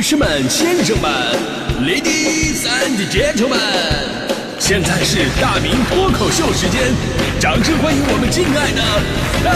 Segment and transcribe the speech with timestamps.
[0.00, 1.10] 女士们、先生们
[1.82, 3.58] ，Ladies and Gentlemen，
[4.58, 6.80] 现在是大明脱口秀时间，
[7.38, 8.80] 掌声欢迎我们敬爱的
[9.44, 9.52] 大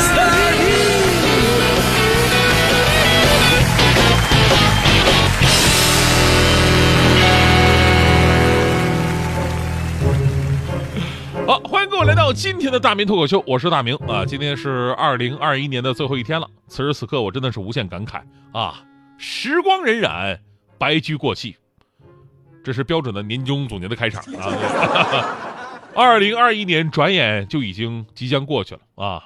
[11.40, 11.46] 明！
[11.46, 14.26] 好，欢迎各位来到今天的大明脱口秀，我是大明啊。
[14.26, 18.20] 今天是二零二一年的最后一天了，此时此刻我真的是无限感慨
[18.52, 18.74] 啊！
[19.16, 20.38] 时光荏苒，
[20.78, 21.56] 白驹过隙，
[22.62, 25.36] 这是标准的年终总结的开场啊！
[25.94, 29.22] 二零二一年转眼就已经即将过去了啊，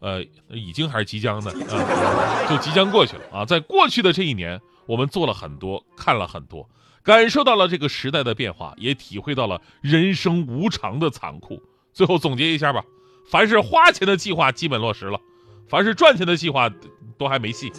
[0.00, 3.44] 呃，已经还是即将的啊，就即将过去了啊！
[3.46, 6.68] 在过去的这一年，我们做了很多，看了很多，
[7.02, 11.62] 感受到了这个时代的变化，也体会到了人生无常的残酷。
[11.94, 12.84] 最后总结一下吧，
[13.30, 15.18] 凡是花钱的计划基本落实了，
[15.68, 16.70] 凡是赚钱的计划
[17.16, 17.72] 都还没戏。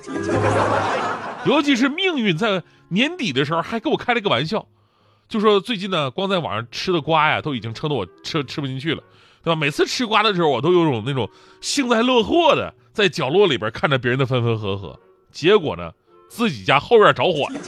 [1.45, 4.67] 尤其是命运在年底的时候还给我开了个玩笑，
[5.27, 9.03] 就说最近呢，光在网上吃的瓜呀，都已经撑得我吃吃不进去了，
[9.43, 9.55] 对吧？
[9.55, 11.29] 每次吃瓜的时候，我都有种那种
[11.61, 14.99] 幸灾乐祸的，在角落里边看着别人的分分合合，
[15.31, 15.91] 结果呢，
[16.29, 17.59] 自己家后院着火了。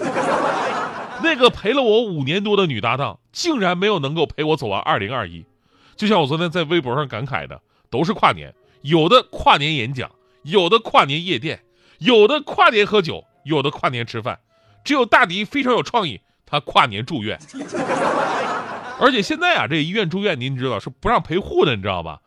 [1.24, 5.46] 那个陪了我五年多的女搭档，竟然没有能够陪我走完二零二一。
[5.96, 7.60] 就像我昨天在微博上感慨的，
[7.90, 10.12] 都是跨年，有的跨年演讲，
[10.44, 11.64] 有的跨年夜店，
[11.98, 13.24] 有的跨年喝酒。
[13.48, 14.40] 有的跨年吃饭，
[14.84, 17.40] 只有大迪非常有创意，他跨年住院。
[19.00, 22.20] 而且现在啊，这医院住院，您知道是不让陪护的，你知道吧？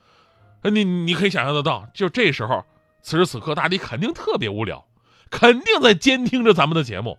[0.62, 2.64] 你你可以想象得到，就这时候，
[3.02, 4.86] 此时此刻，大迪肯定特别无聊，
[5.30, 7.18] 肯定在监听着咱们的节目。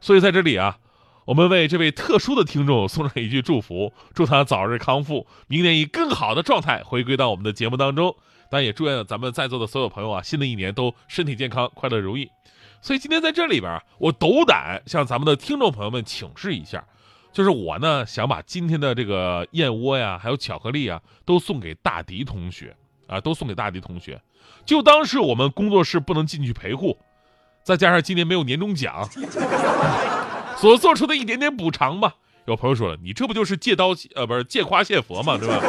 [0.00, 0.78] 所以在这里啊，
[1.24, 8.16] 我们为这位特殊的听众送上一句祝福，祝他早日康复，明年以更好的状态回归到我们的节目当中。
[8.50, 12.30] 但也祝愿咱们在座的所有朋友啊，新的一年都身体健康，快乐如意。
[12.82, 16.84] 所以今天在这里边我斗胆向咱们的听众朋友们请示一下，
[17.32, 22.76] 就是我呢想把今天的这个燕窝呀，还有巧克力啊，都送给大迪同学
[23.06, 24.20] 啊，都送给大迪同学，
[24.66, 26.98] 就当是我们工作室不能进去陪护，
[27.62, 29.08] 再加上今年没有年终奖，
[30.58, 32.16] 所做出的一点点补偿吧。
[32.46, 35.60] 有朋友说了，你这不就是借刀呃不是借夸谢佛嘛，对吧？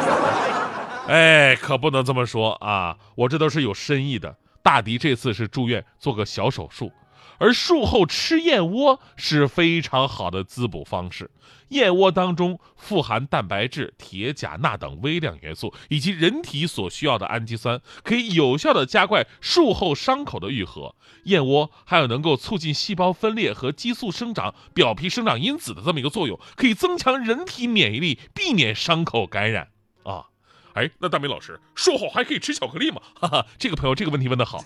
[1.06, 4.36] 哎，可不能这么说啊，我这都是有深意的。
[4.60, 6.90] 大迪这次是住院做个小手术。
[7.38, 11.30] 而术后吃燕窝是非常好的滋补方式。
[11.68, 20.94] 燕窝当中富含蛋白质、铁、钾、钠等微量元素，以及人体所需要的氨基酸，可以有效的加快术后伤口的愈合。
[21.24, 29.68] 燕窝还有能够促进细胞分裂和激素生长、表皮生长因子的这么一个作用，可以增强人体免疫力，避免伤口感染。
[30.04, 30.26] 啊，
[30.74, 33.00] 哎，那大美老师，术后还可以吃巧克力吗？
[33.14, 34.62] 哈哈，这个朋友这个问题问得好。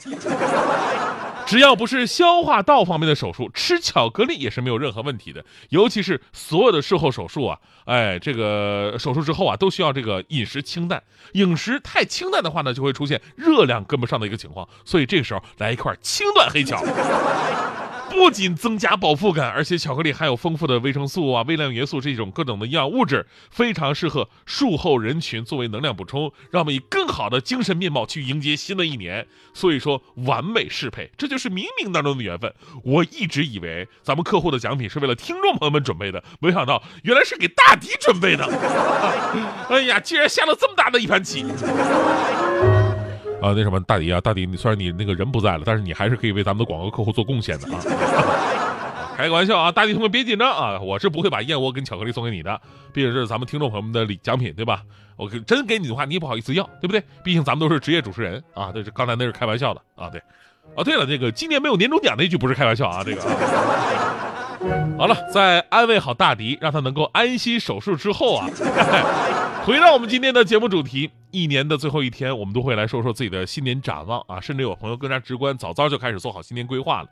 [1.48, 5.42] 只要不是消化道方面的手术，吃巧克力也是没有任何问题的。
[5.70, 11.02] 尤其是所有的术后手术啊，哎，这个手术之后啊，都需要这个饮食清淡。
[11.32, 14.68] 饮食太清淡的话呢，就会出现热量跟不上的一个情况。
[14.84, 16.84] 所以这个时候来一块轻断黑巧。
[18.10, 29.26] 不仅增加饱腹感，而且巧克力含有丰富的维生素啊、微量元素这种各种的营养物质，非常适合术后人群作为能量补充，让我们以更好的精神面貌去迎接新的一年。
[29.54, 32.52] 所以说，完美适配，这就是冥冥当中的缘分。
[32.82, 38.44] 我一直以为咱们客户的奖品是为了听众朋友们准备的，没想到原来是给大迪准备的。
[39.68, 41.44] 哎呀，竟然下了这么大的一盘棋！
[43.40, 47.80] 啊，那什么，大迪啊，大迪，你虽然你那个人不在了，但是你还是可以为咱们的广告客户做贡献的啊。
[49.16, 52.60] 开个玩笑啊，大迪同学别紧张啊，我是不会把燕窝跟巧克力送给你的，
[52.92, 54.82] 毕竟这是咱们听众朋友们的礼奖品，对吧？
[55.16, 57.02] 我真给你的话，你也不好意思要，对不对？
[57.24, 58.70] 毕竟咱们都是职业主持人啊。
[58.72, 60.22] 这是刚才那是开玩笑的啊，对。
[60.76, 63.22] 哦，对了，那个今年没有年终奖那句不是开玩笑啊，这个。
[64.96, 68.48] 好了，在安慰好大迪，让他能够安心手术之后啊。
[69.64, 77.08] 回到我们今天的节目主题，一年的最后一天，我们都会来说说自己的新年展望啊，甚至有朋友更加直观，早早就开始做好新年规划了。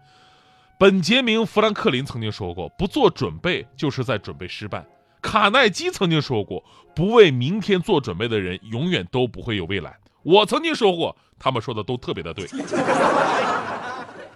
[0.79, 4.85] 本杰明·富兰克林曾经说过：“不做准备就是在准备失败。”
[5.23, 6.63] 卡耐基曾经说过
[6.95, 12.47] ：“不为明天做准备的人，永远都不会有未来。”我曾经说过，他们说的都特别的对。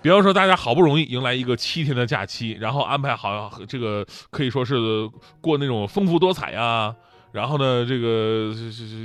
[0.02, 5.06] 比方说，大家好不容易迎来一个七天的假期，然后安排好这个可以说是
[5.42, 6.94] 过那种丰富多彩呀。
[7.32, 8.52] 然后呢，这个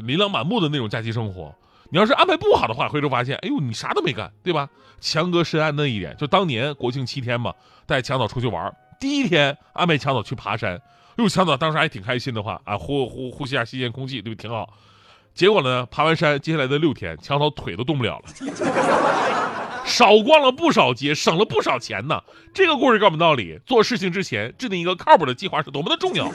[0.04, 1.54] 琳琅满目的那种假期生活，
[1.92, 4.70] 你要是安排不好的话，回头发现，哎呦，你啥都没干，对吧？
[5.02, 7.54] 强哥深谙那一点，就当年国庆七天嘛，
[7.86, 10.82] 带强嫂出去玩，第一天安排强嫂去爬山，
[11.18, 14.42] 哟，强嫂当时还挺开心的话，啊，呼呼呼吸下新鲜空气，对不？
[14.42, 14.74] 挺好。
[15.34, 18.26] 结果呢，爬完山，接下来的六天，强嫂腿都动不了了。
[19.86, 22.22] 少逛了不少街，省了不少钱呢。
[22.54, 26.30] 这个故事告诉我们道理：做事情之前制定一个靠谱的计划是多么的重要。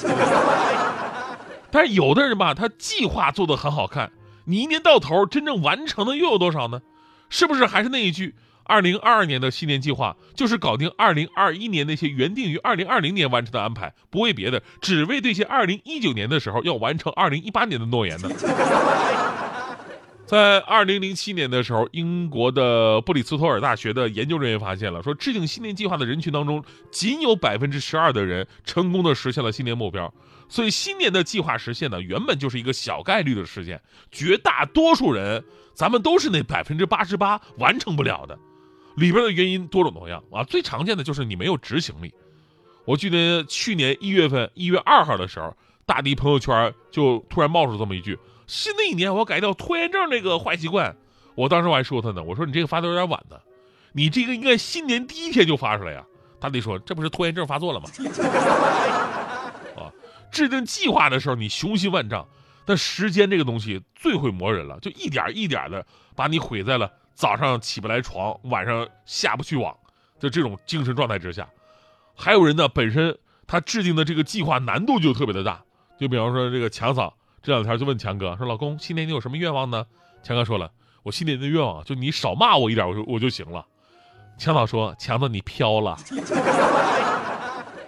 [1.71, 4.13] 但是有的人吧，他计划做得很好看，
[4.45, 6.81] 你一年到头真正完成的又有多少呢？
[7.29, 8.35] 是不是还是那一句？
[8.65, 18.31] 二零二二年的新年计划就是搞定二零二一年那些原定于二零二零年完成的安排，不为别的，只为兑现二零一九年的时候要完成二零一八年的诺言呢。
[20.31, 26.63] 在二零零七年的时候，英国的布里斯托尔大学的研究人员发现了，说制定新年计划的人群当中，
[26.93, 30.15] 仅有百分之十二的人成功的实现了新年目标。
[30.49, 33.83] 所以，新年的计划实现呢，原本就是一个小概率的事件，
[34.13, 35.43] 绝大多数人，
[35.75, 38.39] 咱们都是那百分之八十八完成不了的。
[38.95, 42.15] 里边的原因多种多样啊，最常见的就是你没有执行力。
[42.85, 48.17] 我记得去年一月份一月二号的时候，大迪朋友圈就突然冒出这么一句。
[48.51, 50.97] 新的一年，我要改掉拖延症这个坏习惯。
[51.37, 53.37] 我当时我还说他呢，我说你这个发的有点晚呢，
[53.93, 56.05] 你这个应该新年第一天就发出来呀。
[56.41, 57.89] 他得说这不是拖延症发作了吗？
[59.79, 59.87] 啊，
[60.33, 62.27] 制定计划的时候你雄心万丈，
[62.65, 65.87] 但时间这个东西最会磨人了，就一点一点的
[66.17, 69.73] 把你毁在了早上起不来床，晚上下不去网
[70.19, 71.49] 的这种精神状态之下。
[72.17, 73.17] 还有人呢，本身
[73.47, 75.63] 他制定的这个计划难度就特别的大，
[76.01, 77.17] 就比方说这个强嫂。
[77.43, 79.87] 这两天就问强哥说：“老公，新年你有什么愿望呢？”
[80.23, 80.71] 强哥说了
[81.03, 83.65] ：“我新年的愿望就你少骂我一点，我就我就行了。”
[84.37, 85.97] 强嫂说：“强子你飘了，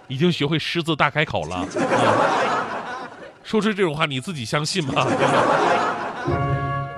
[0.07, 1.67] 已经学会狮子大开口了。
[3.43, 5.05] 说出这种话你自己相信吗？”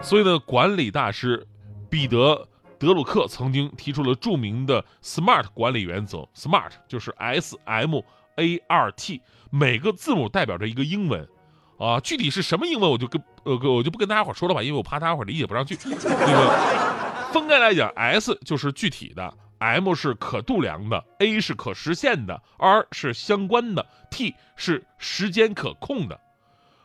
[0.02, 1.46] 所以呢，管理大师
[1.90, 2.48] 彼得
[2.78, 8.00] 德鲁克曾经提出了著名的 SMART 管理原则，SMART 就是 S M
[8.36, 11.28] A R T，每个字母代表着一个英文。
[11.78, 15.78] 啊，具体是什么英文我就跟呃我就不跟大家伙说了吧，因为我怕大家伙理解不上去。
[15.86, 26.20] 那个分开来讲，S 就是具体的，M 是可度量的，A 是可实现的，R 是相关的，T 是时间可控的。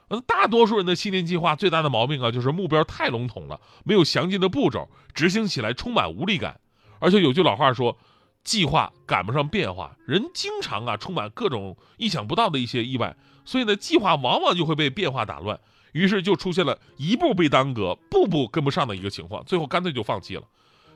[0.08, 6.58] 呃，大多数人的新年计划最大的毛病啊，就是目标太笼统了，没有详尽的步骤，执行起来充满无力感。
[6.98, 7.96] 而且有句老话说，
[8.42, 13.16] 计划赶不上变化，人经常啊充满各种意想不到的一些意外。
[13.44, 15.58] 所以呢，计划往往就会被变化打乱，
[15.92, 20.42] 于是就出现了一步被耽搁、步步跟不上的一个情况，最后干脆就放弃了。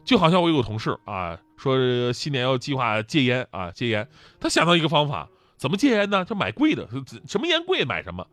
[0.04, 4.06] 就好像我有个同事啊，说新年要计划戒烟啊，戒烟，
[4.38, 6.24] 他想到一个方法，怎么戒烟呢？
[6.24, 6.86] 就买贵的，
[7.26, 8.26] 什么烟贵买什么，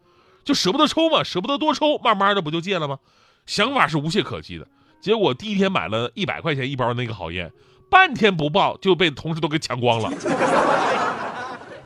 [0.43, 2.99] 就舍不得抽嘛，舍不得多抽，慢慢的不就戒了吗？
[3.45, 4.67] 想法是无懈可击的。
[4.99, 7.51] 结果第一天买了一百块钱一包那个好烟，
[7.91, 10.09] 半天不报就被同事都给抢光了。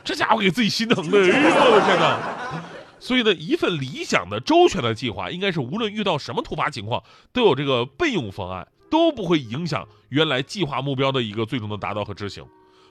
[0.04, 2.16] 这家伙给自己心疼的，哎呦我的天哪！
[3.00, 12.44] 所以呢，一份理想的周全的计划，应该是无论遇到什么突发情况，都有这个备用方案，都不会影响原来计划目标的一个最终的达到和执行。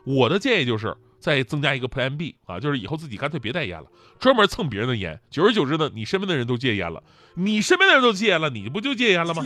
[0.04, 3.88] 我的建议就是再增加一个 Plan B 啊，就是以后自己干脆别带烟了，
[4.20, 5.18] 专门蹭别人的烟。
[5.32, 7.02] 久而久之呢，你身边的人都戒烟了，
[7.36, 9.42] 你身边的人都戒烟了，你不就戒烟了吗？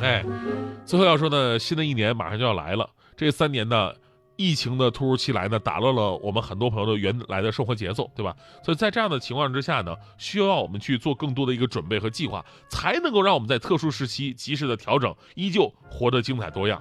[0.00, 0.24] 哎，
[0.84, 3.92] 最后要说呢，新的一年马上就要来了，这三年呢。
[4.40, 8.32] 疫情的突如其来呢，打乱了我们很多朋友的原来的生活节奏，对吧？
[8.62, 16.80] 所以在这样的情况之下呢，需要我们去做更多的一个准备和计划，才能够让我们在特殊时期及时的调整，依旧活得精彩多样。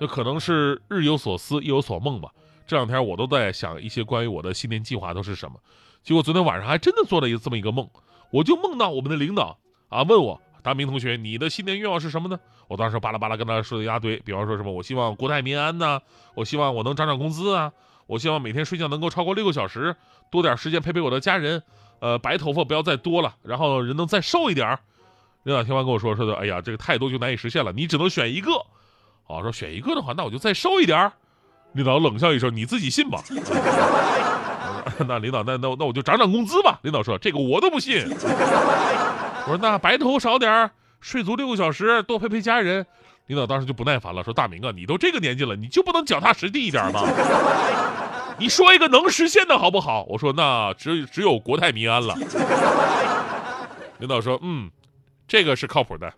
[0.00, 2.28] 就可能是日有所思，夜有所梦吧。
[2.66, 5.56] 这两天我都在想一些关于我的新年计划都是什么。
[6.02, 7.88] 结果昨天晚上还真的做了一这么一个梦，
[8.32, 9.56] 我就梦到我们的领导
[9.90, 10.42] 啊问我。
[10.62, 12.38] 大明同学，你的新年愿望是什么呢？
[12.68, 16.00] 我当时巴拉巴拉跟他说了一大堆，比方说什么，我希望国泰民安呐，
[16.34, 17.72] 我希望我能涨涨工资啊，
[18.06, 19.96] 我希望每天睡觉能够超过六个小时，
[20.30, 21.62] 多点时间陪陪我的家人，
[22.00, 24.78] 呃，白头发不要再多了，然后人能再瘦一点。
[25.44, 28.52] 领导听完跟我说说的，哎呀，这个太多就难以实现了，你只能选一个。
[29.26, 31.10] 哦，说选一个的话，那我就再瘦一点。
[31.72, 33.22] 领导冷笑一声，你自己信吧。
[35.06, 36.78] 那领导，那那那我就涨涨工资吧。
[36.82, 38.04] 领导说这个我都不信。
[39.50, 42.86] 我说那白头少点睡足六个小时，多陪陪家人。
[43.26, 47.02] 领导当时就不耐烦了，说大明啊，你都这个年纪了，你就不能脚踏实地一点吗？
[48.38, 50.04] 你说一个能实现的好不好？
[50.04, 52.14] 我说那只只有国泰民安了。
[53.98, 54.70] 领导说嗯，
[55.26, 56.12] 这个是靠谱的。